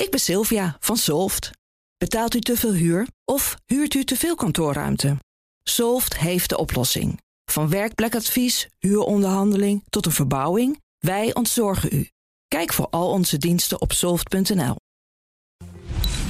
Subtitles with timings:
[0.00, 1.50] Ik ben Sylvia van Solft.
[1.98, 5.16] Betaalt u te veel huur of huurt u te veel kantoorruimte?
[5.62, 7.20] Solft heeft de oplossing.
[7.44, 12.08] Van werkplekadvies, huuronderhandeling tot een verbouwing, wij ontzorgen u.
[12.48, 14.76] Kijk voor al onze diensten op soft.nl.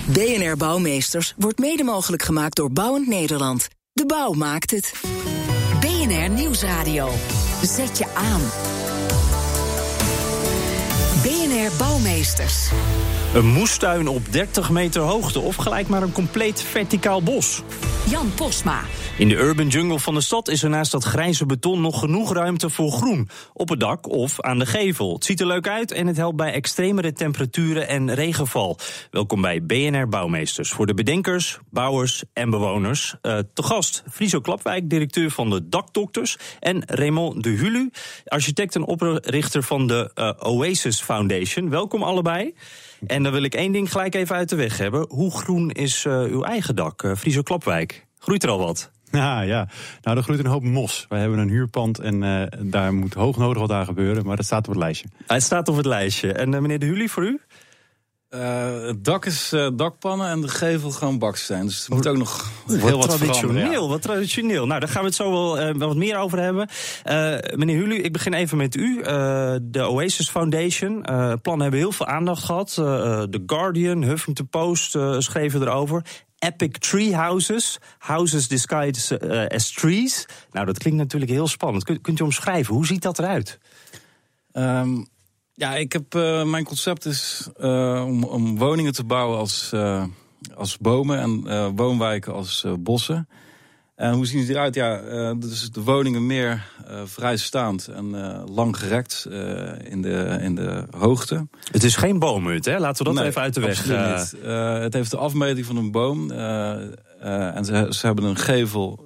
[0.06, 3.68] BNR Bouwmeesters wordt mede mogelijk gemaakt door Bouwend Nederland.
[3.92, 4.92] De bouw maakt het.
[5.80, 7.10] BNR Nieuwsradio.
[7.62, 8.40] Zet je aan.
[11.22, 12.68] BNR Bouwmeesters.
[13.34, 17.62] Een moestuin op 30 meter hoogte of gelijk maar een compleet verticaal bos.
[18.08, 18.80] Jan Posma.
[19.18, 22.32] In de urban jungle van de stad is er naast dat grijze beton nog genoeg
[22.32, 23.28] ruimte voor groen.
[23.52, 25.14] Op het dak of aan de gevel.
[25.14, 28.78] Het ziet er leuk uit en het helpt bij extremere temperaturen en regenval.
[29.10, 30.70] Welkom bij BNR Bouwmeesters.
[30.70, 33.14] Voor de bedenkers, bouwers en bewoners.
[33.22, 36.36] Uh, te gast Friso Klapwijk, directeur van de Dakdokters.
[36.60, 37.90] En Raymond de Hulu,
[38.24, 41.70] architect en oprichter van de uh, Oasis Foundation.
[41.70, 42.54] Welkom allebei.
[43.06, 45.06] En dan wil ik één ding gelijk even uit de weg hebben.
[45.08, 48.06] Hoe groen is uh, uw eigen dak, uh, Friso Klapwijk?
[48.18, 48.90] Groeit er al wat?
[49.10, 49.68] Ja, ja,
[50.02, 51.06] nou er groeit een hoop mos.
[51.08, 54.44] Wij hebben een huurpand en uh, daar moet hoog nodig wat aan gebeuren, maar dat
[54.44, 55.08] staat op het lijstje.
[55.26, 56.32] Het staat op het lijstje.
[56.32, 57.40] En meneer De Hulie, voor u?
[58.34, 61.66] Uh, het dak is uh, dakpannen en de gevel gewoon baksteen.
[61.66, 63.82] Dus er moet ook nog heel wat, wat traditioneel.
[63.82, 63.88] Ja.
[63.88, 64.66] Wat traditioneel.
[64.66, 66.68] Nou, daar gaan we het zo wel, uh, wel wat meer over hebben.
[67.58, 69.02] meneer Hulu, ik begin even met u.
[69.62, 71.02] de Oasis Foundation.
[71.42, 72.72] plannen hebben heel veel aandacht gehad.
[72.74, 76.04] The Guardian, Huffington Post schreven erover.
[76.38, 77.78] Epic Tree Houses.
[77.98, 80.26] Houses disguised as trees.
[80.52, 81.84] Nou, dat klinkt natuurlijk heel spannend.
[81.84, 82.74] Kunt, kunt u omschrijven?
[82.74, 83.58] Hoe ziet dat eruit?
[84.52, 85.06] Um,
[85.60, 90.04] ja, ik heb, uh, mijn concept is uh, om, om, woningen te bouwen als, uh,
[90.54, 93.28] als bomen en woonwijken als bossen.
[93.96, 94.74] En hoe zien ze eruit?
[94.74, 96.66] Ja, dus de woningen meer
[97.04, 98.10] vrijstaand en
[98.50, 99.26] lang gerekt
[99.84, 101.48] in, de, in de hoogte.
[101.72, 102.78] Het is geen boomhut, hè?
[102.78, 103.86] Laten we dat nee, even uit de weg.
[103.86, 104.36] Niet.
[104.82, 106.30] het heeft de afmeting van een boom.
[106.30, 109.04] en ze, ze, hebben een gevel,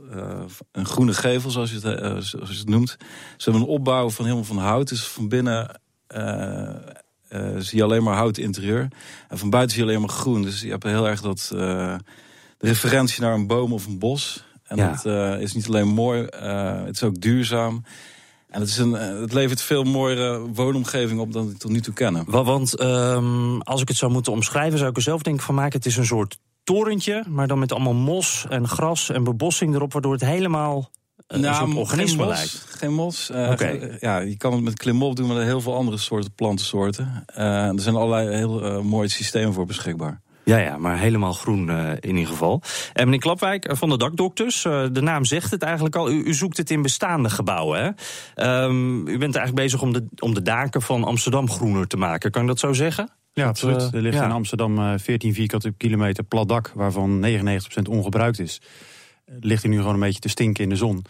[0.72, 2.96] een groene gevel, zoals je, het, zoals je het noemt.
[3.36, 4.89] Ze hebben een opbouw van helemaal van hout.
[4.89, 5.83] Dus van binnen
[7.58, 8.89] zie je alleen maar hout interieur.
[9.29, 10.42] En van buiten zie je alleen maar groen.
[10.42, 11.58] Dus je hebt heel erg dat uh,
[12.58, 14.45] de referentie naar een boom of een bos.
[14.64, 15.01] En ja.
[15.02, 16.27] dat is niet alleen mooi,
[16.85, 17.85] het is ook duurzaam.
[18.55, 21.95] En het, is een, het levert veel mooiere woonomgeving op dan ik tot nu toe
[21.95, 22.25] kennen.
[22.27, 25.79] Want um, als ik het zou moeten omschrijven, zou ik er zelf denk van maken:
[25.79, 29.92] het is een soort torentje, maar dan met allemaal mos en gras en bebossing erop,
[29.92, 30.91] waardoor het helemaal
[31.27, 32.67] nou, een organisme geen mos, lijkt.
[32.68, 33.30] Geen mos.
[33.30, 33.96] Uh, okay.
[34.01, 37.24] Ja, je kan het met klimop doen, maar heel veel andere soorten plantensoorten.
[37.39, 40.23] Uh, er zijn allerlei heel uh, mooie systemen voor beschikbaar.
[40.45, 42.63] Ja, ja, maar helemaal groen uh, in ieder geval.
[42.92, 46.11] En meneer Klapwijk van de Dakdokters, uh, de naam zegt het eigenlijk al.
[46.11, 47.96] U, u zoekt het in bestaande gebouwen.
[48.34, 48.64] Hè?
[48.64, 52.30] Um, u bent eigenlijk bezig om de, om de daken van Amsterdam groener te maken.
[52.30, 53.08] Kan je dat zo zeggen?
[53.33, 53.95] Ja, absoluut.
[53.95, 54.24] Er ligt ja.
[54.24, 58.61] in Amsterdam 14 vierkante kilometer plat dak, waarvan 99% ongebruikt is
[59.24, 61.05] ligt hij nu gewoon een beetje te stinken in de zon.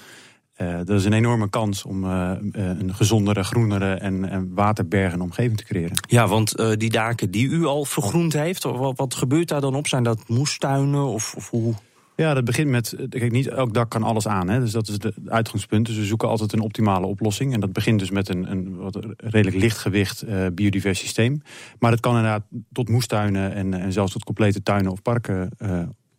[0.57, 5.57] Uh, dat is een enorme kans om uh, een gezondere, groenere en, en waterbergen omgeving
[5.57, 5.97] te creëren.
[6.09, 9.75] Ja, want uh, die daken die u al vergroend heeft, wat, wat, gebeurt daar dan
[9.75, 9.87] op?
[9.87, 11.75] Zijn dat moestuinen of, of hoe?
[12.17, 12.97] Ja, dat begint met.
[13.09, 14.49] Kijk, niet elk dak kan alles aan.
[14.49, 15.87] Hè, dus dat is het uitgangspunt.
[15.87, 17.53] Dus we zoeken altijd een optimale oplossing.
[17.53, 20.25] En dat begint dus met een, een wat redelijk lichtgewicht
[20.55, 21.43] biodivers systeem.
[21.79, 25.51] Maar dat kan inderdaad tot moestuinen en, en zelfs tot complete tuinen of parken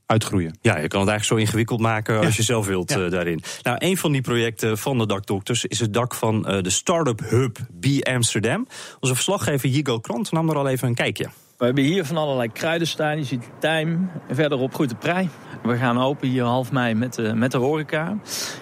[0.06, 0.58] uitgroeien.
[0.62, 2.34] Ja, je kan het eigenlijk zo ingewikkeld maken als ja.
[2.36, 3.00] je zelf wilt ja.
[3.00, 3.44] uh, daarin.
[3.62, 7.20] Nou, een van die projecten van de dakdokters is het dak van uh, de start-up
[7.30, 8.68] hub B Amsterdam.
[9.00, 11.30] Onze verslaggever Jigo Krant nam er al even een kijkje.
[11.58, 13.18] We hebben hier van allerlei kruiden staan.
[13.18, 14.10] Je ziet de tijm.
[14.28, 15.30] En verderop groeit de prei.
[15.64, 18.18] We gaan open hier half mei met de, met de horeca.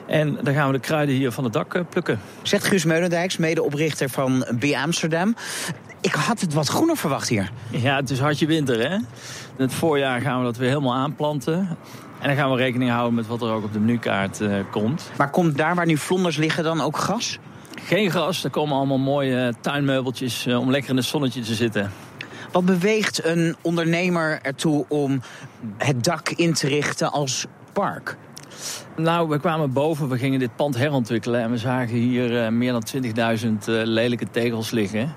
[0.08, 2.20] En dan gaan we de kruiden hier van het dak plukken.
[2.42, 5.36] Zegt Guus Meulendijks, medeoprichter van B Amsterdam.
[6.04, 7.52] Ik had het wat groener verwacht hier.
[7.70, 8.96] Ja, het is hartje winter, hè?
[8.96, 9.06] In
[9.58, 11.78] het voorjaar gaan we dat weer helemaal aanplanten.
[12.20, 15.12] En dan gaan we rekening houden met wat er ook op de menukaart uh, komt.
[15.18, 17.40] Maar komt daar waar nu vlonders liggen dan ook gras?
[17.76, 21.92] Geen gras, er komen allemaal mooie tuinmeubeltjes uh, om lekker in het zonnetje te zitten.
[22.52, 25.22] Wat beweegt een ondernemer ertoe om
[25.78, 28.18] het dak in te richten als park?
[28.96, 31.42] Nou, we kwamen boven, we gingen dit pand herontwikkelen...
[31.42, 35.14] en we zagen hier uh, meer dan 20.000 uh, lelijke tegels liggen.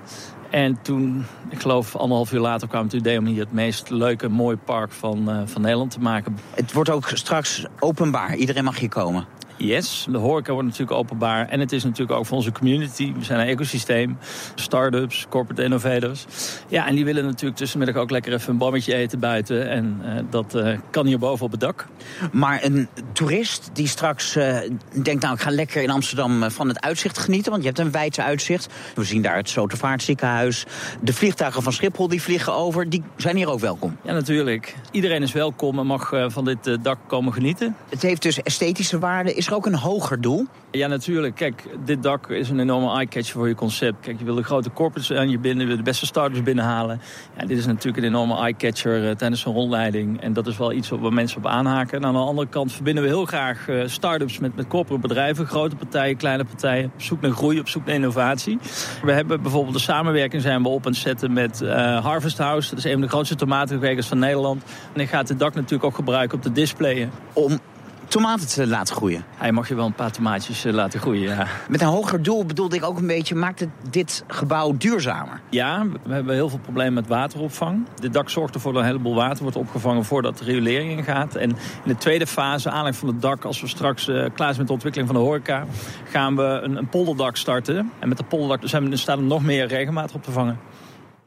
[0.49, 4.29] En toen, ik geloof anderhalf uur later, kwam het idee om hier het meest leuke,
[4.29, 6.37] mooie park van, uh, van Nederland te maken.
[6.53, 9.25] Het wordt ook straks openbaar, iedereen mag hier komen.
[9.57, 11.49] Yes, de horeca wordt natuurlijk openbaar.
[11.49, 13.13] En het is natuurlijk ook voor onze community.
[13.13, 14.17] We zijn een ecosysteem.
[14.55, 16.25] Start-ups, corporate innovators.
[16.67, 19.69] Ja, en die willen natuurlijk tussenmiddag ook lekker even een bommetje eten buiten.
[19.69, 21.87] En uh, dat uh, kan hier boven op het dak.
[22.31, 24.57] Maar een toerist die straks uh,
[25.03, 25.23] denkt...
[25.23, 27.51] nou, ik ga lekker in Amsterdam van het uitzicht genieten.
[27.51, 28.73] Want je hebt een wijdse uitzicht.
[28.95, 30.65] We zien daar het Slotervaartziekenhuis.
[31.01, 32.89] De vliegtuigen van Schiphol die vliegen over.
[32.89, 33.97] Die zijn hier ook welkom.
[34.03, 34.75] Ja, natuurlijk.
[34.91, 37.75] Iedereen is welkom en mag van dit dak komen genieten.
[37.89, 39.33] Het heeft dus esthetische waarde.
[39.33, 40.45] Is er ook een hoger doel?
[40.71, 41.35] Ja, natuurlijk.
[41.35, 43.99] Kijk, dit dak is een enorme eye-catcher voor je concept.
[43.99, 47.01] Kijk, je wil de grote corporates aan je binnen, je wil de beste starters binnenhalen.
[47.37, 50.21] Ja, dit is natuurlijk een enorme eye-catcher uh, tijdens een rondleiding.
[50.21, 51.97] En dat is wel iets waar mensen op aanhaken.
[51.97, 55.45] En aan de andere kant verbinden we heel graag uh, start-ups met, met corporate bedrijven.
[55.45, 56.91] Grote partijen, kleine partijen.
[56.93, 58.59] Op zoek naar groei, op zoek naar innovatie.
[59.03, 62.69] We hebben bijvoorbeeld de samenwerking zijn we op aan het zetten met uh, Harvest House.
[62.69, 64.63] Dat is een van de grootste tomatenkwekers van Nederland.
[64.93, 67.11] En ik ga het dak natuurlijk ook gebruiken op de displayen.
[67.33, 67.59] Om
[68.07, 69.23] tomaten te laten groeien.
[69.35, 71.47] Hij mag je wel een paar tomaatjes uh, laten groeien, ja.
[71.69, 73.35] Met een hoger doel bedoelde ik ook een beetje...
[73.35, 75.41] maakt het dit gebouw duurzamer?
[75.49, 77.85] Ja, we hebben heel veel problemen met wateropvang.
[77.99, 80.05] Dit dak zorgt ervoor dat een heleboel water wordt opgevangen...
[80.05, 81.35] voordat de riolering ingaat.
[81.35, 83.45] En in de tweede fase, aanleg van het dak...
[83.45, 85.65] als we straks uh, klaar zijn met de ontwikkeling van de horeca...
[86.09, 87.91] gaan we een, een polderdak starten.
[87.99, 90.59] En met de polderdak zijn we in staat om nog meer regenwater op te vangen.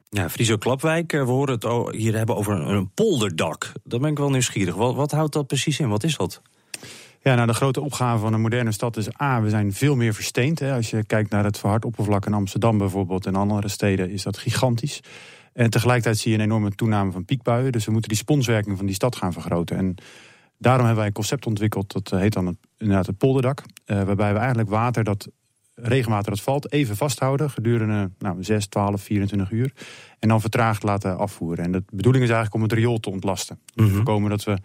[0.09, 3.73] Ja, Friso Klapwijk, we horen het hier hebben over een, een polderdak.
[3.85, 4.75] Daar ben ik wel nieuwsgierig.
[4.75, 5.89] Wat, wat houdt dat precies in?
[5.89, 6.43] Wat is dat?
[7.23, 10.15] Ja, nou de grote opgave van een moderne stad is A, we zijn veel meer
[10.15, 10.59] versteend.
[10.59, 10.75] Hè.
[10.75, 14.39] Als je kijkt naar het verhard oppervlak in Amsterdam bijvoorbeeld en andere steden is dat
[14.39, 15.01] gigantisch.
[15.53, 17.73] En tegelijkertijd zie je een enorme toename van piekbuien.
[17.73, 19.77] Dus we moeten die sponswerking van die stad gaan vergroten.
[19.77, 19.95] En
[20.59, 23.63] daarom hebben wij een concept ontwikkeld, dat heet dan het, inderdaad het polderdak.
[23.87, 25.29] Uh, waarbij we eigenlijk water dat
[25.83, 29.73] regenwater dat valt even vasthouden gedurende nou, 6, 12, 24 uur.
[30.19, 31.65] En dan vertraagd laten afvoeren.
[31.65, 33.59] En de bedoeling is eigenlijk om het riool te ontlasten.
[33.75, 34.59] Te voorkomen dat we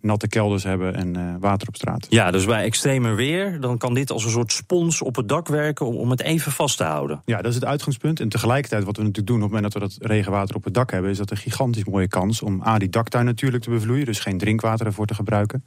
[0.00, 2.06] natte kelders hebben en uh, water op straat.
[2.08, 5.48] Ja, dus bij extremer weer, dan kan dit als een soort spons op het dak
[5.48, 7.22] werken om, om het even vast te houden.
[7.24, 8.20] Ja, dat is het uitgangspunt.
[8.20, 10.74] En tegelijkertijd wat we natuurlijk doen op het moment dat we dat regenwater op het
[10.74, 14.04] dak hebben, is dat een gigantisch mooie kans om A, die daktuin natuurlijk te bevloeien,
[14.04, 15.64] dus geen drinkwater ervoor te gebruiken.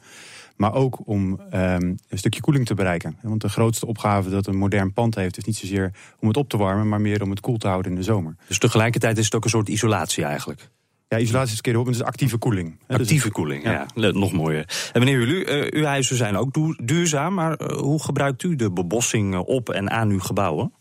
[0.55, 3.17] Maar ook om um, een stukje koeling te bereiken.
[3.21, 6.49] Want de grootste opgave dat een modern pand heeft, is niet zozeer om het op
[6.49, 8.35] te warmen, maar meer om het koel te houden in de zomer.
[8.47, 10.69] Dus tegelijkertijd is het ook een soort isolatie eigenlijk.
[11.07, 12.79] Ja, isolatie is keer op, het is actieve koeling.
[12.87, 13.87] Actieve koeling, ja.
[13.95, 14.11] ja.
[14.11, 14.89] Nog mooier.
[14.93, 18.71] En meneer Ulu, uh, uw huizen zijn ook duurzaam, maar uh, hoe gebruikt u de
[18.71, 20.73] bebossing op en aan uw gebouwen?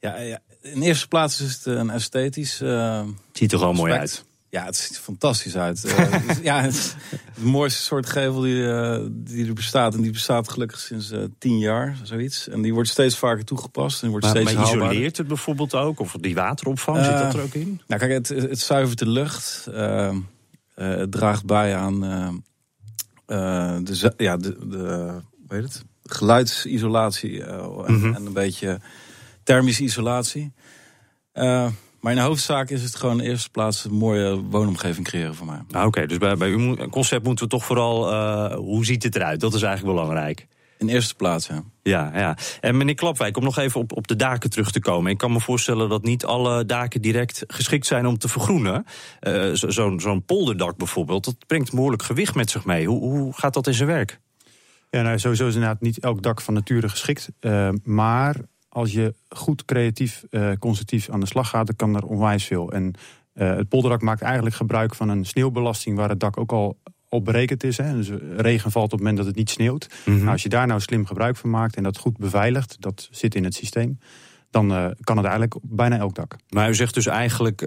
[0.00, 0.40] Ja, ja
[0.72, 2.60] in eerste plaats is het een esthetisch.
[2.62, 3.02] Uh,
[3.32, 4.24] Ziet er gewoon mooi uit.
[4.56, 5.84] Ja, het ziet er fantastisch uit.
[5.86, 6.94] uh, dus, ja, het is
[7.34, 9.94] mooiste soort gevel die, uh, die er bestaat.
[9.94, 12.48] En die bestaat gelukkig sinds uh, tien jaar, zoiets.
[12.48, 14.02] En die wordt steeds vaker toegepast.
[14.02, 16.00] En wordt maar, steeds maar isoleert het bijvoorbeeld ook?
[16.00, 17.80] Of die wateropvang, zit dat er ook in?
[17.86, 19.68] Nou kijk, het, het zuivert de lucht.
[20.74, 22.00] het draagt bij aan
[23.26, 25.14] de, ja, de, de,
[25.48, 25.84] weet het?
[26.02, 27.44] geluidsisolatie.
[27.44, 28.14] en, mm -hmm.
[28.14, 28.80] en, een beetje
[29.42, 30.52] thermische isolatie.
[32.00, 35.46] Maar in de hoofdzaak is het gewoon in eerste plaats een mooie woonomgeving creëren voor
[35.46, 35.60] mij.
[35.70, 39.02] Ah, Oké, okay, dus bij, bij uw concept moeten we toch vooral, uh, hoe ziet
[39.02, 39.40] het eruit?
[39.40, 40.46] Dat is eigenlijk belangrijk.
[40.78, 41.62] In eerste plaats, ja.
[41.82, 42.36] Ja, ja.
[42.60, 45.10] En meneer Klapwijk, om nog even op, op de daken terug te komen.
[45.10, 48.84] Ik kan me voorstellen dat niet alle daken direct geschikt zijn om te vergroenen.
[49.20, 52.86] Uh, Zo'n zo polderdak bijvoorbeeld, dat brengt behoorlijk gewicht met zich mee.
[52.86, 54.20] Hoe, hoe gaat dat in zijn werk?
[54.90, 57.28] Ja, nou, sowieso is inderdaad niet elk dak van nature geschikt.
[57.40, 58.36] Uh, maar
[58.76, 62.72] als je goed creatief, uh, constructief aan de slag gaat, dan kan er onwijs veel.
[62.72, 62.94] En
[63.34, 66.78] uh, het polderdak maakt eigenlijk gebruik van een sneeuwbelasting waar het dak ook al
[67.08, 67.76] op berekend is.
[67.76, 67.92] Hè.
[67.92, 69.88] Dus regen valt op het moment dat het niet sneeuwt.
[69.88, 70.20] Mm -hmm.
[70.20, 73.34] nou, als je daar nou slim gebruik van maakt en dat goed beveiligt, dat zit
[73.34, 73.98] in het systeem.
[74.50, 76.36] Dan uh, kan het eigenlijk bijna elk dak.
[76.48, 77.60] Maar u zegt dus eigenlijk,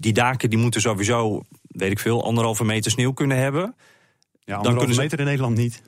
[0.00, 3.74] die daken die moeten sowieso, weet ik veel, anderhalve meter sneeuw kunnen hebben.
[4.50, 5.82] Ja, dan kunnen ze meter in Nederland niet.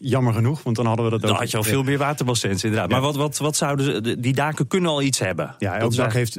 [0.00, 1.28] Jammer genoeg, want dan hadden we dat ook.
[1.28, 2.90] Dan had je al veel meer waterbassins, inderdaad.
[2.90, 5.54] Maar wat, wat, wat zouden ze, die daken kunnen al iets hebben?
[5.58, 6.36] Ja, elk dak heeft,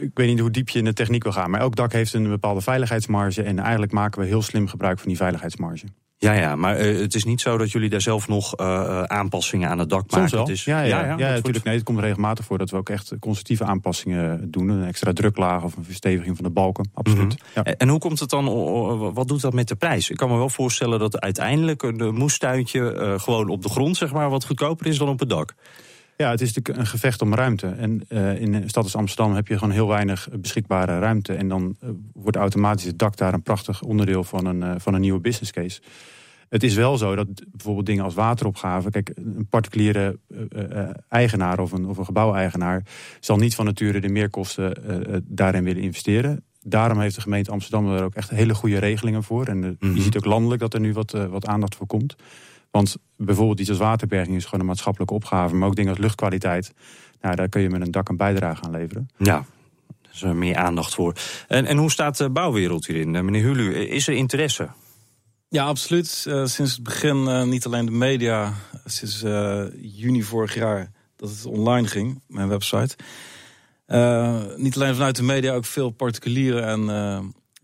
[0.00, 2.12] ik weet niet hoe diep je in de techniek wil gaan, maar elk dak heeft
[2.12, 3.42] een bepaalde veiligheidsmarge.
[3.42, 5.86] En eigenlijk maken we heel slim gebruik van die veiligheidsmarge.
[6.22, 9.68] Ja, ja, maar uh, het is niet zo dat jullie daar zelf nog uh, aanpassingen
[9.68, 10.30] aan het dak Soms maken.
[10.30, 10.40] Wel.
[10.40, 11.64] Het is, ja, ja, ja, ja, ja natuurlijk.
[11.64, 14.68] Nee, het komt regelmatig voor dat we ook echt constructieve aanpassingen doen.
[14.68, 16.90] Een extra druklaag of een versteviging van de balken.
[16.94, 17.22] Absoluut.
[17.22, 17.62] Mm -hmm.
[17.64, 17.74] ja.
[17.74, 18.44] En hoe komt het dan,
[19.14, 20.10] wat doet dat met de prijs?
[20.10, 24.12] Ik kan me wel voorstellen dat uiteindelijk een moestuintje uh, gewoon op de grond zeg
[24.12, 25.54] maar, wat goedkoper is dan op het dak.
[26.20, 27.66] Ja, het is natuurlijk een gevecht om ruimte.
[27.66, 31.32] En uh, in de stad als Amsterdam heb je gewoon heel weinig beschikbare ruimte.
[31.34, 34.94] En dan uh, wordt automatisch het dak daar een prachtig onderdeel van een, uh, van
[34.94, 35.80] een nieuwe business case.
[36.48, 38.90] Het is wel zo dat bijvoorbeeld dingen als wateropgave...
[38.90, 40.18] Kijk, een particuliere
[41.08, 42.82] eigenaar of een, of een gebouweigenaar...
[43.20, 44.74] zal niet van nature de meerkosten
[45.24, 46.44] daarin willen investeren.
[46.62, 49.46] Daarom heeft de gemeente Amsterdam er ook echt hele goede regelingen voor.
[49.46, 49.94] En mm -hmm.
[49.94, 52.16] je ziet ook landelijk dat er nu wat, wat aandacht voor komt.
[52.70, 55.54] Want bijvoorbeeld iets als waterberging is gewoon een maatschappelijke opgave.
[55.54, 56.72] Maar ook dingen als luchtkwaliteit.
[57.20, 59.08] Nou, daar kun je met een dak een bijdrage aan leveren.
[59.16, 59.44] Ja,
[60.02, 61.14] er is er meer aandacht voor.
[61.48, 63.16] En, en hoe staat de bouwwereld hierin?
[63.16, 64.68] Eh, meneer Hulu, is er interesse?
[65.48, 66.24] Ja, absoluut.
[66.28, 68.52] Uh, sinds het begin, uh, niet alleen de media,
[68.84, 72.96] sinds uh, juni vorig jaar dat het online ging, mijn website.
[74.56, 76.90] niet alleen vanuit de media, ook veel particulieren en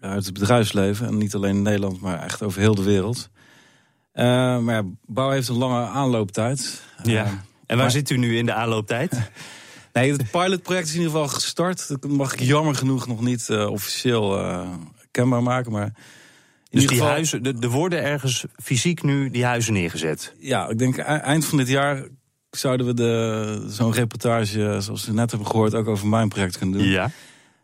[0.00, 1.06] uit het bedrijfsleven.
[1.06, 3.30] En niet alleen in Nederland, maar echt over heel de wereld.
[4.24, 6.82] Maar ja, bouw heeft een lange aanlooptijd.
[7.02, 7.24] Ja.
[7.24, 7.90] en waar maar...
[7.90, 9.12] zit u nu in de aanlooptijd?
[9.92, 11.88] nee, het pilotproject is in ieder geval gestart.
[11.88, 14.56] Dat mag ik jammer genoeg nog niet officieel
[15.10, 15.92] kenbaar maken, maar
[16.70, 20.34] dus die huizen, er worden ergens fysiek nu die huizen neergezet?
[20.38, 22.06] Ja, ik denk e- eind van dit jaar
[22.50, 26.78] zouden we de, zo'n reportage, zoals we net hebben gehoord, ook over mijn project kunnen
[26.78, 26.88] doen.
[26.88, 27.10] Ja.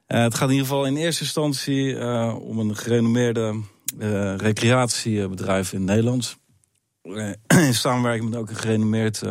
[0.09, 3.61] Uh, het gaat in ieder geval in eerste instantie uh, om een gerenommeerde
[3.99, 6.37] uh, recreatiebedrijf in Nederland.
[7.67, 9.23] in samenwerking met ook een gerenommeerd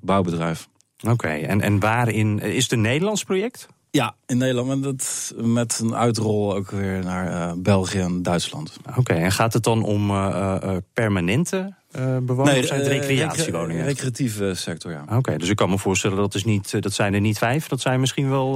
[0.00, 0.68] bouwbedrijf.
[1.08, 3.68] Oké, en, en waarin is het een Nederlands project?
[3.90, 4.70] Ja, in Nederland.
[4.70, 8.76] En dat met een uitrol ook weer naar uh, België en Duitsland.
[8.96, 11.74] Oké, en gaat het dan om uh, uh, permanente
[12.22, 13.84] bewoners nee, zijn het recreatiewoningen?
[13.84, 15.04] recreatieve sector, ja.
[15.16, 17.68] Oké, dus ik kan me voorstellen dat, is niet, dat zijn er niet vijf.
[17.68, 18.54] Dat zijn misschien wel,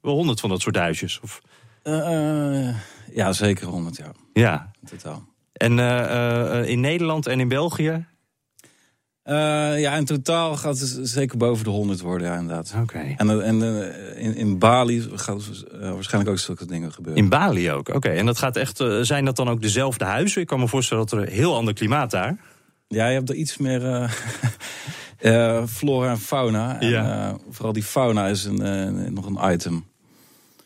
[0.00, 1.20] wel honderd van dat soort huisjes.
[1.22, 1.40] Of...
[3.12, 4.12] ja, zeker honderd, ja.
[4.32, 4.70] Ja.
[4.80, 5.24] In totaal.
[5.56, 5.78] En
[6.66, 8.06] in Nederland en in België
[9.26, 12.74] uh, ja, in totaal gaat het zeker boven de 100 worden, ja, inderdaad.
[12.82, 13.14] Oké.
[13.16, 13.62] En, en
[14.16, 17.22] in, in Bali gaat waarschijnlijk ook zulke dingen gebeuren.
[17.22, 18.08] In Bali ook, oké.
[18.08, 20.40] En dat gaat echt, zijn dat dan ook dezelfde huizen?
[20.40, 22.36] Ik kan me voorstellen dat er een heel ander klimaat daar.
[22.88, 24.10] Ja, je hebt er iets meer
[25.68, 26.80] flora en fauna.
[26.80, 27.36] En, ja.
[27.50, 29.84] vooral die fauna is een, nog een item.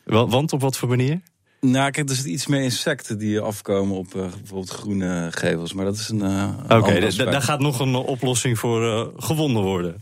[0.03, 1.21] Want op wat voor manier?
[1.61, 5.73] Nou, kijk, er zit iets meer insecten die afkomen op uh, bijvoorbeeld groene gevels.
[5.73, 6.23] Maar dat is een.
[6.23, 10.01] Uh, Oké, okay, daar gaat nog een oplossing voor uh, gevonden worden.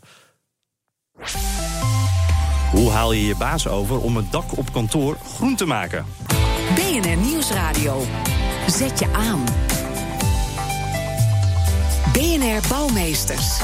[2.72, 6.06] Hoe haal je je baas over om het dak op kantoor groen te maken?
[6.75, 8.01] BNR Nieuwsradio.
[8.68, 9.44] Zet je aan.
[12.13, 13.62] BNR Bouwmeesters.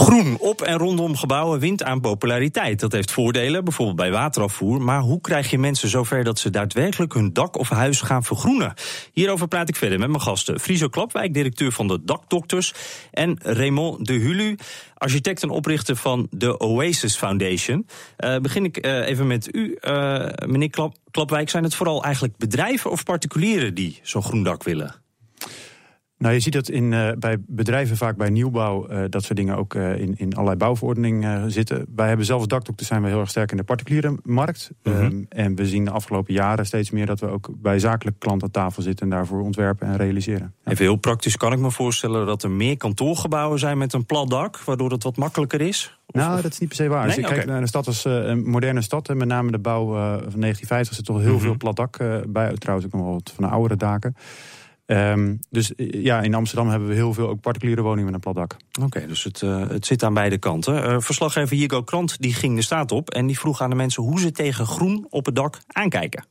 [0.00, 2.80] Groen op en rondom gebouwen wint aan populariteit.
[2.80, 4.82] Dat heeft voordelen, bijvoorbeeld bij waterafvoer.
[4.82, 8.74] Maar hoe krijg je mensen zover dat ze daadwerkelijk hun dak of huis gaan vergroenen?
[9.12, 10.60] Hierover praat ik verder met mijn gasten.
[10.60, 12.74] Friso Klapwijk, directeur van de Dakdokters.
[13.10, 14.58] En Raymond de Hulu,
[14.94, 17.86] architect en oprichter van de Oasis Foundation.
[18.18, 21.50] Uh, begin ik uh, even met u, uh, meneer Klap, Klapwijk.
[21.50, 24.94] Zijn het vooral eigenlijk bedrijven of particulieren die zo'n groen dak willen?
[26.20, 29.56] Nou, je ziet dat in, uh, bij bedrijven vaak bij nieuwbouw uh, dat soort dingen
[29.56, 31.86] ook uh, in, in allerlei bouwverordeningen zitten.
[31.94, 34.70] Wij hebben zelfs dakdokters zijn we heel erg sterk in de particuliere markt.
[34.82, 35.04] Mm -hmm.
[35.04, 38.46] um, en we zien de afgelopen jaren steeds meer dat we ook bij zakelijke klanten
[38.46, 40.54] aan tafel zitten en daarvoor ontwerpen en realiseren.
[40.64, 40.70] Ja.
[40.70, 44.30] Even heel praktisch kan ik me voorstellen dat er meer kantoorgebouwen zijn met een plat
[44.30, 45.98] dak, waardoor het wat makkelijker is.
[46.06, 46.98] Of, nou, dat is niet per se waar.
[46.98, 47.06] Nee?
[47.06, 47.34] Als je okay.
[47.34, 50.94] kijkt naar een stad als een moderne stad, en met name de bouw van 1950,
[50.94, 51.40] zit toch heel mm -hmm.
[51.40, 51.96] veel plat dak
[52.28, 52.54] bij.
[52.54, 54.16] Trouwens ook nog wat van de oudere daken.
[54.92, 58.34] Um, dus ja, in Amsterdam hebben we heel veel ook particuliere woningen met een plat
[58.34, 58.56] dak.
[58.78, 60.90] Oké, okay, dus het, uh, het zit aan beide kanten.
[60.90, 64.02] Uh, verslaggever Hugo Krant die ging de staat op en die vroeg aan de mensen
[64.02, 66.24] hoe ze tegen groen op het dak aankijken.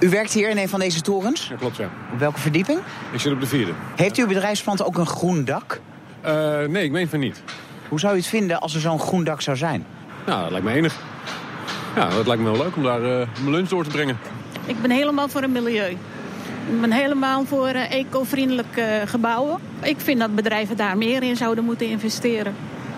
[0.00, 1.48] U werkt hier in een van deze torens?
[1.48, 1.90] Ja, klopt ja.
[2.12, 2.80] Op welke verdieping?
[3.12, 3.72] Ik zit op de vierde.
[3.96, 5.80] Heeft uw bedrijfspand ook een groen dak?
[6.26, 7.42] Uh, nee, ik meen van niet.
[7.88, 9.86] Hoe zou u het vinden als er zo'n groen dak zou zijn?
[10.26, 11.00] Nou, dat lijkt me enig.
[11.96, 14.18] Ja, dat lijkt me wel leuk om daar mijn lunch door te brengen.
[14.66, 15.96] Ik ben helemaal voor een milieu.
[16.88, 19.58] Helemaal voor uh, eco-vriendelijke gebouwen.
[19.82, 22.54] Ik vind dat bedrijven daar meer in zouden moeten investeren.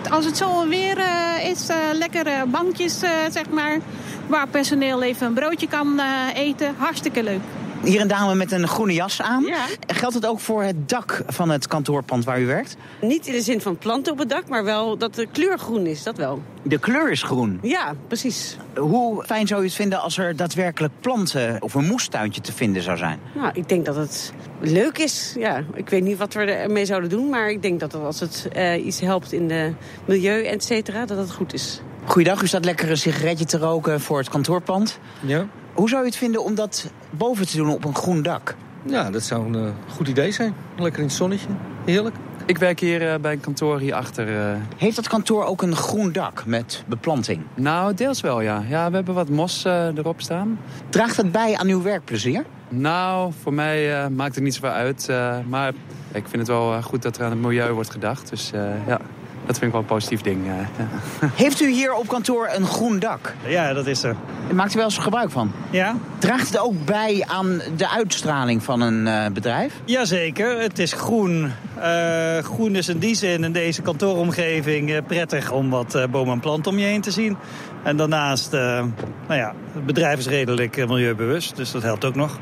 [0.09, 2.99] Als het zo weer uh, is, lekkere bankjes,
[3.31, 3.79] zeg maar,
[4.27, 6.01] waar personeel even een broodje kan
[6.33, 7.41] eten, hartstikke leuk.
[7.85, 9.43] Hier een dame met een groene jas aan.
[9.43, 9.65] Ja.
[9.87, 12.75] Geldt het ook voor het dak van het kantoorpand waar u werkt?
[13.01, 15.85] Niet in de zin van planten op het dak, maar wel dat de kleur groen
[15.85, 16.41] is, dat wel.
[16.61, 17.59] De kleur is groen?
[17.61, 18.57] Ja, precies.
[18.75, 22.81] Hoe fijn zou u het vinden als er daadwerkelijk planten of een moestuintje te vinden
[22.81, 23.19] zou zijn?
[23.35, 25.35] Nou, ik denk dat het leuk is.
[25.37, 28.47] Ja, ik weet niet wat we ermee zouden doen, maar ik denk dat als het
[28.55, 29.73] uh, iets helpt in de
[30.05, 31.81] milieu, et cetera, dat het goed is.
[32.05, 34.99] Goeiedag, u staat lekker een sigaretje te roken voor het kantoorpand.
[35.19, 35.47] Ja.
[35.75, 38.55] Hoe zou je het vinden om dat boven te doen op een groen dak?
[38.85, 40.55] Ja, dat zou een uh, goed idee zijn.
[40.77, 41.47] Lekker in het zonnetje.
[41.85, 42.15] Heerlijk.
[42.45, 44.27] Ik werk hier uh, bij een kantoor hierachter.
[44.27, 44.55] Uh...
[44.77, 47.41] Heeft dat kantoor ook een groen dak met beplanting?
[47.55, 48.63] Nou, deels wel, ja.
[48.69, 50.59] Ja, we hebben wat mos erop staan.
[50.89, 52.45] Draagt dat bij aan uw werkplezier?
[52.69, 55.09] Nou, voor mij maakt het niet zoveel uit.
[55.47, 55.73] maar
[56.11, 58.29] ik vind het wel goed dat er aan het milieu wordt gedacht.
[58.29, 58.51] Dus
[58.87, 58.99] ja.
[59.45, 60.45] Dat vind ik wel een positief ding.
[60.45, 60.87] ja.
[61.35, 63.33] Heeft u hier op kantoor een groen dak?
[63.47, 64.15] Ja, dat is er.
[64.53, 65.51] Maakt u wel eens gebruik van?
[65.69, 65.95] Ja?
[66.19, 69.73] Draagt het ook bij aan de uitstraling van een eh, bedrijf?
[69.85, 71.51] Jazeker, het is groen.
[71.79, 76.33] Eh, groen is in die zin in deze kantooromgeving eh, prettig om wat eh, bomen
[76.33, 77.37] en planten om je heen te zien.
[77.83, 78.59] En daarnaast, eh,
[79.27, 82.39] nou ja, het bedrijf is redelijk milieubewust, dus dat helpt ook nog.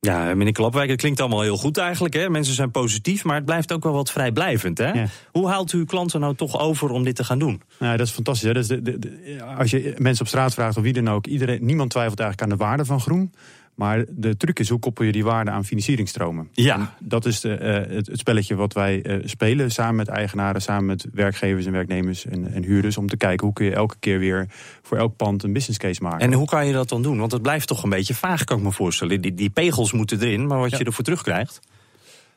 [0.00, 2.14] Ja, meneer Klapwijk, het klinkt allemaal heel goed eigenlijk.
[2.14, 2.28] Hè?
[2.30, 4.78] Mensen zijn positief, maar het blijft ook wel wat vrijblijvend.
[4.78, 4.90] Hè?
[4.92, 5.06] Ja.
[5.32, 7.62] Hoe haalt u klanten nou toch over om dit te gaan doen?
[7.78, 8.46] Nou, dat is fantastisch.
[8.48, 8.52] Hè?
[8.54, 11.26] Dat is de, de- de- als je mensen op straat vraagt of wie dan ook,
[11.26, 13.32] iedereen, niemand twijfelt eigenlijk aan de waarde van groen.
[13.78, 16.48] Maar de truc is hoe koppel je die waarde aan financieringstromen.
[16.52, 16.74] Ja.
[16.74, 20.62] En dat is de, eh, het, het spelletje wat wij eh, spelen samen met eigenaren,
[20.62, 22.96] samen met werkgevers en werknemers en, en huurders.
[22.96, 24.46] Om te kijken hoe kun je elke keer weer
[24.82, 26.20] voor elk pand een business case maken.
[26.20, 27.18] En hoe kan je dat dan doen?
[27.18, 29.20] Want het blijft toch een beetje vaag, kan ik me voorstellen.
[29.20, 30.78] Die, die pegels moeten erin, maar wat Ja.
[30.78, 31.60] je ervoor terugkrijgt.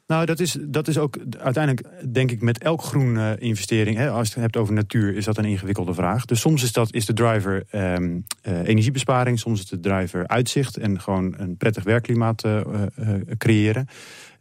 [0.07, 3.97] Nou, dat is, dat is ook uiteindelijk, denk ik, met elk groene investering.
[3.97, 6.25] Hè, als je het hebt over natuur, is dat een ingewikkelde vraag.
[6.25, 10.77] Dus soms is, dat, is de driver ehm, eh, energiebesparing, soms is de driver uitzicht
[10.77, 13.87] en gewoon een prettig werkklimaat eh, eh, eh, creëren.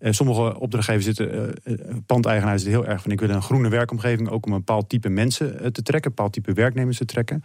[0.00, 3.68] Eh, sommige opdrachtgevers zitten, eh, eh, pandeigenaren zitten heel erg van: ik wil een groene
[3.68, 7.44] werkomgeving, ook om een bepaald type mensen te trekken, een bepaald type werknemers te trekken.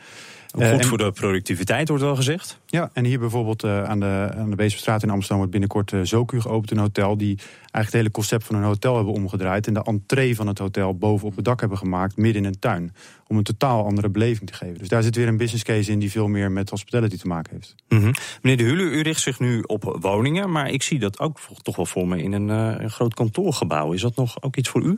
[0.55, 2.59] Ook goed en- voor de productiviteit, wordt wel gezegd.
[2.65, 6.77] ja, en hier bijvoorbeeld aan de, aan de in Amsterdam wordt binnenkort Zoku geopend, een
[6.77, 10.47] hotel die eigenlijk het hele concept van een hotel hebben omgedraaid en de entree van
[10.47, 12.93] het hotel bovenop het dak hebben gemaakt, midden in een tuin,
[13.27, 14.77] om een totaal andere beleving te geven.
[14.77, 17.53] Dus daar zit weer een business case in die veel meer met hospitality te maken
[17.53, 17.75] heeft.
[17.89, 18.13] Mhm.
[18.41, 21.75] Meneer De Hule, u richt zich nu op woningen, maar ik zie dat ook toch
[21.75, 23.91] wel voor me in een, eh, een groot kantoorgebouw.
[23.91, 24.95] Is dat nog ook iets voor u?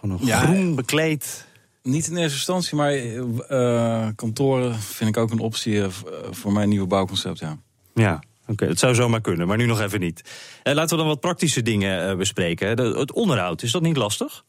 [0.00, 1.46] Gewoon een Ja, groen bekleed.
[1.82, 5.82] Niet in eerste instantie, maar eh, kantoren vind ik ook een optie
[6.30, 7.38] voor mijn nieuwe bouwconcept.
[7.38, 7.58] Ja.
[7.94, 10.22] Ja, oké, het zou zomaar kunnen, maar nu nog even niet.
[10.62, 12.76] Laten we dan wat praktische dingen bespreken.
[12.76, 14.44] De- het onderhoud, is dat niet lastig?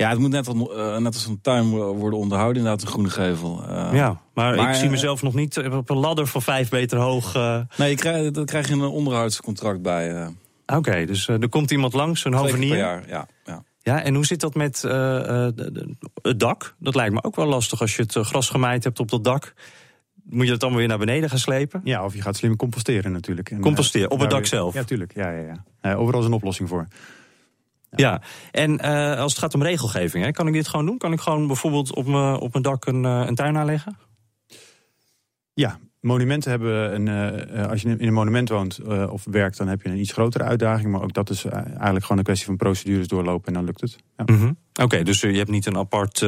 [0.00, 3.10] Ja, het moet net, al, eh, net als een tuin worden onderhouden, inderdaad, een groene
[3.10, 3.62] gevel.
[3.68, 6.70] Eh, ja, maar, maar, ik zie eh, mezelf nog niet op een ladder van vijf
[6.70, 7.34] meter hoog.
[7.34, 7.60] eh.
[7.76, 10.14] Nee, je krijg, daar krijg je een onderhoudscontract bij.
[10.14, 12.68] eh, Oké, dus er komt iemand langs, een hovenier.
[12.68, 13.08] per jaar.
[13.08, 13.64] Ja, ja.
[13.82, 15.54] Ja, en hoe zit dat met eh, eh,
[16.22, 16.74] het dak?
[16.78, 19.54] Dat lijkt me ook wel lastig als je het gras gemaaid hebt op dat dak.
[20.24, 21.80] Moet je dat dan weer naar beneden gaan slepen?
[21.84, 23.50] Ja, of je gaat slim composteren natuurlijk.
[23.50, 24.74] En, Composteren, op het dak zelf?
[24.74, 25.14] Ja, tuurlijk.
[25.14, 25.94] Ja, ja, ja.
[25.94, 26.86] Overal is een oplossing voor.
[27.90, 30.98] Ja, en eh, als het gaat om regelgeving, hè, kan ik dit gewoon doen?
[30.98, 33.96] Kan ik gewoon bijvoorbeeld op mijn op mijn dak een, eh, een tuin aanleggen?
[35.54, 37.08] Ja, monumenten hebben een.
[37.08, 38.80] eh, als je in een monument woont
[39.10, 40.90] of werkt, dan heb je een iets grotere uitdaging.
[40.92, 43.96] Maar ook dat is eigenlijk gewoon een kwestie van procedures doorlopen en dan lukt het.
[44.16, 44.24] Ja.
[44.34, 44.52] Mhm.
[44.82, 46.18] Oké, dus je hebt niet een apart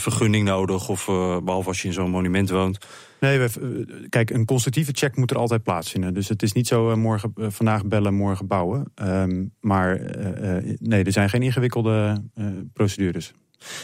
[0.00, 2.78] vergunning nodig, of eh, behalve als je in zo'n monument woont.
[3.20, 6.14] Nee, we, kijk, een constructieve check moet er altijd plaatsvinden.
[6.14, 8.92] Dus het is niet zo eh, morgen, eh, vandaag bellen, morgen bouwen.
[8.94, 13.32] Ehm, maar eh, nee, er zijn geen ingewikkelde eh, procedures.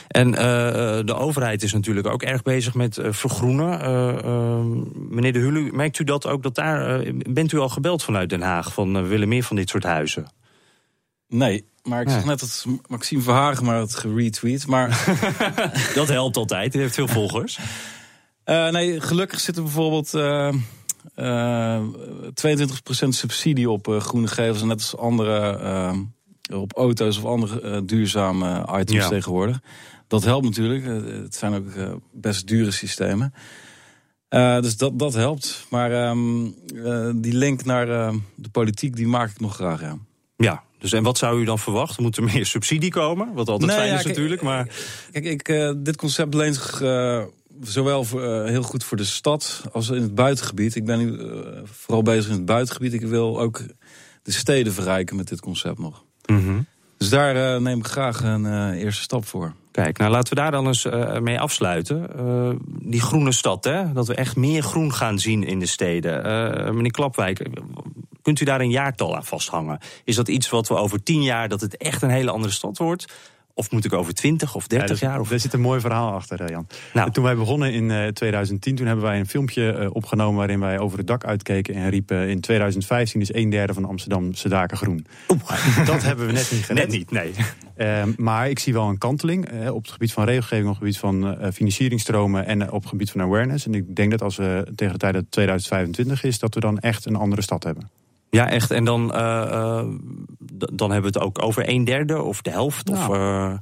[0.09, 0.43] En eh,
[1.05, 3.81] de overheid is natuurlijk ook erg bezig met vergroenen.
[3.81, 4.65] Eh, eh,
[5.11, 6.43] meneer De Hulu, merkt u dat ook?
[6.43, 9.69] Dat daar, bent u al gebeld vanuit Den Haag van we willen meer van dit
[9.69, 10.27] soort huizen?
[11.29, 12.15] Nee, maar ik Ja.
[12.15, 14.67] zag net dat Maxime Verhagen maar het geretweet.
[14.67, 14.89] Maar
[15.95, 17.59] Dat helpt altijd, u heeft veel volgers.
[18.45, 20.49] Eh, nee, gelukkig zit er bijvoorbeeld eh,
[21.15, 21.83] eh,
[22.35, 24.63] 22% subsidie op eh, groene gevels.
[24.63, 25.99] Net als andere eh,
[26.59, 29.09] op auto's of andere eh, duurzame items Ja.
[29.09, 29.61] tegenwoordig.
[30.09, 30.85] Dat helpt natuurlijk.
[30.87, 33.35] Eh, het zijn ook eh, best dure systemen.
[34.29, 35.67] Eh, dus dat, dat helpt.
[35.71, 36.47] Maar ehm,
[36.85, 39.97] eh, die link naar eh, de politiek, die maak ik nog graag, ja.
[40.37, 42.03] Ja, dus en wat zou u dan verwachten?
[42.03, 43.33] Moet er meer subsidie komen?
[43.35, 44.69] Wat altijd Nee, fijn ja, is kijk, natuurlijk, maar...
[45.13, 47.23] Kijk, ik, eh, dit concept leent zich eh,
[47.61, 50.75] zowel voor, eh, heel goed voor de stad als in het buitengebied.
[50.75, 51.27] Ik ben nu eh,
[51.65, 52.93] vooral bezig in het buitengebied.
[52.93, 53.63] Ik wil ook
[54.23, 56.05] de steden verrijken met dit concept nog.
[56.27, 56.61] Mhm.
[56.97, 59.53] Dus daar eh, neem ik graag een eerste stap voor.
[59.71, 60.87] Kijk, nou laten we daar dan eens
[61.21, 62.09] mee afsluiten.
[62.65, 63.93] Die groene stad, hè?
[63.93, 66.23] dat we echt meer groen gaan zien in de steden.
[66.75, 67.49] Meneer Klapwijk,
[68.23, 69.79] kunt u daar een jaartal aan vasthangen?
[70.05, 72.79] Is dat iets wat we over tien jaar, dat het echt een hele andere stad
[72.79, 73.07] wordt?
[73.55, 75.21] Of moet ik over 20 of 30 Ja, jaar?
[75.21, 75.29] Of...
[75.29, 76.67] Daar zit een mooi verhaal achter, eh, Jan.
[76.93, 77.11] Nou.
[77.11, 80.37] Toen wij begonnen in eh, 2010, toen hebben wij een filmpje eh, opgenomen...
[80.37, 82.29] waarin wij over het dak uitkeken en riepen...
[82.29, 85.07] in 2015 is een derde van Amsterdamse daken groen.
[85.85, 86.89] Dat hebben we net niet gered.
[86.89, 87.33] Net niet, nee.
[87.77, 90.65] Ehm, maar ik zie wel een kanteling eh, op het gebied van regelgeving...
[90.65, 93.67] op het gebied van eh, financieringstromen en eh, op het gebied van awareness.
[93.67, 96.39] En ik denk dat als we tegen de tijd dat het 2025 is...
[96.39, 97.91] dat we dan echt een andere stad hebben.
[98.37, 98.71] Ja, echt.
[98.71, 99.85] En dan, eh, eh,
[100.73, 102.91] dan hebben we het ook over een derde of de helft?
[102.91, 103.15] Of, Nou.
[103.17, 103.53] eh,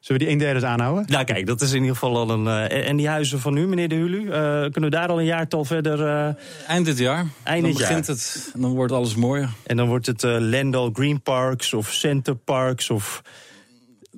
[0.00, 1.04] Zullen we die een derde eens aanhouden?
[1.08, 2.46] Nou, kijk, dat is in ieder geval al een.
[2.70, 5.24] eh, en die huizen van u, meneer De Hulu, eh, kunnen we daar al een
[5.24, 6.06] jaartal verder.
[6.06, 6.34] eh,
[6.68, 7.26] Eind dit jaar.
[7.42, 7.88] Eind dan dit jaar.
[7.88, 9.48] begint het en dan wordt alles mooier.
[9.66, 13.22] en dan wordt het eh Lendal Green Parks of Center Parks of.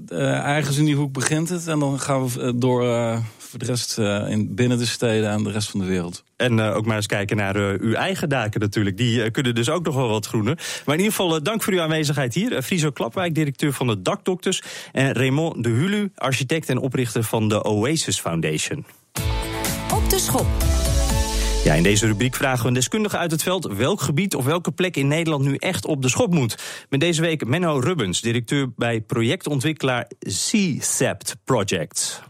[0.09, 1.67] uh, ergens in die hoek begint het.
[1.69, 3.19] En dan gaan we door uh,
[3.53, 6.25] voor de rest uh, in, binnen de steden en de rest van de wereld.
[6.37, 8.97] En ook maar eens kijken naar uw eigen daken natuurlijk.
[8.97, 10.55] Die kunnen dus ook nog wel wat groener.
[10.55, 12.63] Maar in ieder geval dank voor uw aanwezigheid hier.
[12.63, 14.63] Friso Klapwijk, directeur van de Dakdokters.
[14.93, 18.85] En Raymond de Hulu, architect en oprichter van de Oasis Foundation.
[19.95, 20.47] Op de schop.
[21.65, 24.73] Ja, in deze rubriek vragen we een deskundige uit het veld welk gebied of welke
[24.73, 26.59] plek in Nederland nu echt op de schop moet.
[26.89, 32.21] Met deze week Menno Rubbens, directeur bij projectontwikkelaar C-Sept Projects.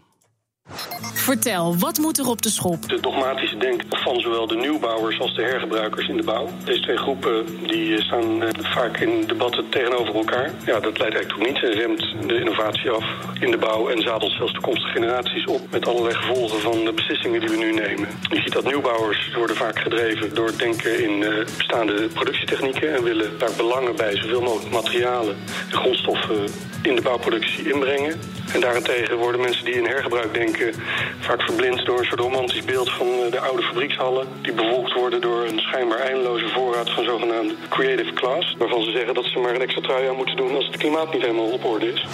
[1.14, 2.88] Vertel, wat moet er op de schop?
[2.88, 6.48] De dogmatische denk van zowel de nieuwbouwers als de hergebruikers in de bouw.
[6.64, 10.50] Deze twee groepen die eh, staan eh, vaak in debatten tegenover elkaar.
[10.66, 13.04] Ja, dat leidt eigenlijk toch niet en remt de innovatie af
[13.40, 13.88] in de bouw...
[13.88, 17.72] en zadelt zelfs toekomstige generaties op met allerlei gevolgen van de beslissingen die we nu
[17.72, 18.08] nemen.
[18.30, 22.94] Je ziet dat nieuwbouwers worden vaak gedreven door het denken in uh, bestaande productietechnieken...
[22.94, 25.36] en willen daar belangen bij zoveel mogelijk materialen
[25.70, 26.44] en grondstoffen
[26.82, 28.20] in de bouwproductie inbrengen.
[28.52, 30.74] En daarentegen worden mensen die in hergebruik denken
[31.20, 34.28] vaak verblind door een soort romantisch beeld van eh, de oude fabriekshallen.
[34.42, 38.54] Die bevolkt worden door een schijnbaar eindeloze voorraad van zogenaamde creative class.
[38.58, 41.12] Waarvan ze zeggen dat ze maar een extra trui aan moeten doen als het klimaat
[41.12, 42.06] niet helemaal op orde is.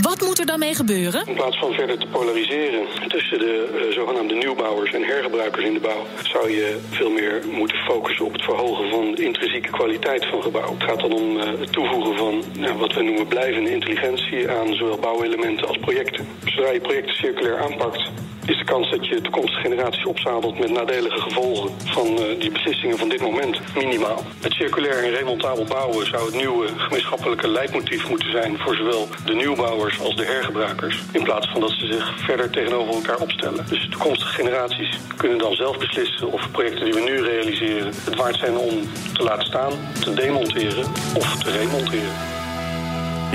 [0.00, 1.26] Wat moet er dan mee gebeuren?
[1.26, 5.80] In plaats van verder te polariseren tussen de uh, zogenaamde nieuwbouwers en hergebruikers in de
[5.80, 10.42] bouw, zou je veel meer moeten focussen op het verhogen van de intrinsieke kwaliteit van
[10.42, 10.74] gebouw.
[10.74, 14.74] Het gaat dan om uh, het toevoegen van nou, wat we noemen blijvende intelligentie aan
[14.74, 16.26] zowel bouwelementen als projecten.
[16.44, 18.10] Zodra je projecten circulair aanpakt,
[18.46, 22.98] is de kans dat je toekomstige generaties opzadelt met nadelige gevolgen van uh, die beslissingen
[22.98, 24.22] van dit moment minimaal.
[24.40, 29.34] Het circulair en remontabel bouwen zou het nieuwe gemeenschappelijke leidmotief moeten zijn voor zowel de
[29.34, 31.02] nieuwbouwers als de hergebruikers.
[31.12, 33.66] In plaats van dat ze zich verder tegenover elkaar opstellen.
[33.68, 38.36] Dus toekomstige generaties kunnen dan zelf beslissen of projecten die we nu realiseren het waard
[38.36, 38.80] zijn om
[39.12, 42.35] te laten staan, te demonteren of te remonteren.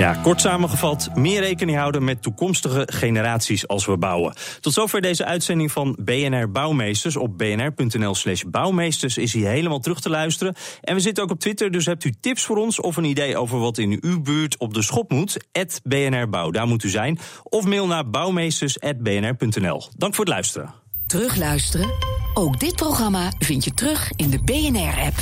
[0.02, 4.34] Ja, kort samengevat, meer rekening houden met toekomstige generaties als we bouwen.
[4.60, 7.16] Tot zover deze uitzending van BNR Bouwmeesters.
[7.16, 10.54] Op bnr.nl slash bouwmeesters is hij helemaal terug te luisteren.
[10.80, 12.80] En we zitten ook op Twitter, dus hebt u tips voor ons...
[12.80, 15.36] of een idee over wat in uw buurt op de schop moet?
[15.82, 17.18] BNR Bouw, daar moet u zijn.
[17.42, 19.82] Of mail naar bouwmeesters.bnr.nl.
[19.96, 20.74] Dank voor het luisteren.
[21.06, 21.90] Terugluisteren?
[22.34, 25.16] Ook dit programma vind je terug in de BNR-app.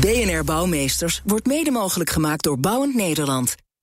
[0.00, 3.54] BNR Bouwmeesters wordt mede mogelijk gemaakt door Bouwend Nederland...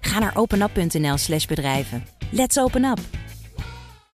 [0.00, 2.06] Ga naar openup.nl/slash bedrijven.
[2.30, 3.27] Let's open up!